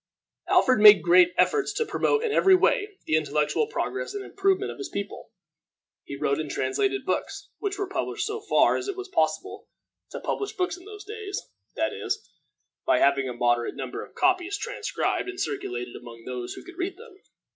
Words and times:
Alfred 0.47 0.79
made 0.79 1.03
great 1.03 1.31
efforts 1.37 1.71
to 1.73 1.85
promote 1.85 2.23
in 2.23 2.31
every 2.31 2.55
way 2.55 2.97
the 3.05 3.15
intellectual 3.15 3.67
progress 3.67 4.15
and 4.15 4.25
improvement 4.25 4.71
of 4.71 4.79
his 4.79 4.89
people. 4.89 5.29
He 6.05 6.15
wrote 6.15 6.39
and 6.39 6.49
translated 6.49 7.05
books, 7.05 7.49
which 7.59 7.77
were 7.77 7.87
published 7.87 8.25
so 8.25 8.41
far 8.49 8.75
as 8.77 8.87
it 8.87 8.97
was 8.97 9.07
possible 9.09 9.67
to 10.09 10.19
publish 10.19 10.53
books 10.57 10.75
in 10.75 10.85
those 10.85 11.03
days, 11.05 11.43
that 11.75 11.93
is, 11.93 12.27
by 12.83 12.97
having 12.97 13.29
a 13.29 13.33
moderate 13.33 13.75
number 13.75 14.03
of 14.03 14.15
copies 14.15 14.57
transcribed 14.57 15.29
and 15.29 15.39
circulated 15.39 15.95
among 15.95 16.25
those 16.25 16.55
who 16.55 16.63
could 16.63 16.79
read 16.79 16.97
them. 16.97 17.19